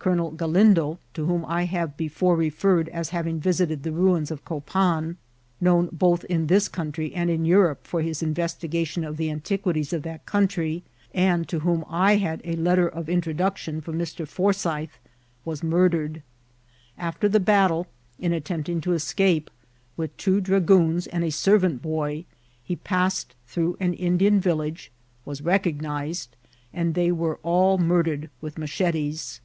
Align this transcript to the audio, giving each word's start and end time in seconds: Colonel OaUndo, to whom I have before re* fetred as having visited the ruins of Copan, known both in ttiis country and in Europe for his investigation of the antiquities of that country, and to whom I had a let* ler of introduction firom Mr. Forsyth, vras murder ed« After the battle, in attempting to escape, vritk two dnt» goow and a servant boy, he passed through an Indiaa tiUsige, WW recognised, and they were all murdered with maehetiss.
Colonel 0.00 0.32
OaUndo, 0.32 0.96
to 1.12 1.26
whom 1.26 1.44
I 1.44 1.66
have 1.66 1.98
before 1.98 2.34
re* 2.34 2.48
fetred 2.50 2.88
as 2.88 3.10
having 3.10 3.40
visited 3.40 3.82
the 3.82 3.92
ruins 3.92 4.30
of 4.30 4.42
Copan, 4.42 5.18
known 5.60 5.90
both 5.92 6.24
in 6.30 6.46
ttiis 6.46 6.72
country 6.72 7.12
and 7.12 7.28
in 7.28 7.44
Europe 7.44 7.86
for 7.86 8.00
his 8.00 8.22
investigation 8.22 9.04
of 9.04 9.18
the 9.18 9.30
antiquities 9.30 9.92
of 9.92 10.04
that 10.04 10.24
country, 10.24 10.82
and 11.12 11.46
to 11.50 11.58
whom 11.58 11.84
I 11.90 12.14
had 12.16 12.40
a 12.42 12.56
let* 12.56 12.78
ler 12.78 12.86
of 12.88 13.10
introduction 13.10 13.82
firom 13.82 13.96
Mr. 13.96 14.26
Forsyth, 14.26 14.98
vras 15.46 15.62
murder 15.62 16.04
ed« 16.06 16.22
After 16.96 17.28
the 17.28 17.38
battle, 17.40 17.86
in 18.18 18.32
attempting 18.32 18.80
to 18.82 18.94
escape, 18.94 19.50
vritk 19.98 20.10
two 20.16 20.40
dnt» 20.40 20.64
goow 20.64 21.08
and 21.12 21.22
a 21.22 21.30
servant 21.30 21.82
boy, 21.82 22.24
he 22.64 22.76
passed 22.76 23.34
through 23.46 23.76
an 23.78 23.92
Indiaa 23.92 24.40
tiUsige, 24.40 24.88
WW 25.26 25.44
recognised, 25.44 26.34
and 26.72 26.94
they 26.94 27.12
were 27.12 27.38
all 27.42 27.76
murdered 27.76 28.30
with 28.40 28.54
maehetiss. 28.54 29.40